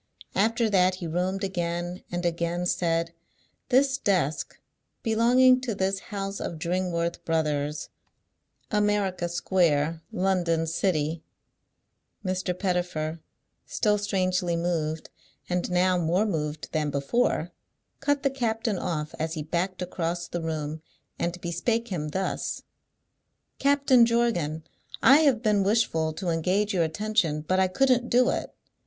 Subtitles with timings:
[0.33, 3.13] After that he roamed again, and again said,
[3.69, 4.59] "This desk,
[5.03, 7.89] belonging to this house of Dringworth Brothers,
[8.71, 11.21] America Square, London City"
[12.25, 12.57] Mr.
[12.57, 13.19] Pettifer,
[13.67, 15.11] still strangely moved,
[15.47, 17.51] and now more moved than before,
[17.99, 20.81] cut the captain off as he backed across the room,
[21.19, 22.63] and bespake him thus:
[23.59, 24.63] "Captain Jorgan,
[25.03, 28.51] I have been wishful to engage your attention, but I couldn't do it.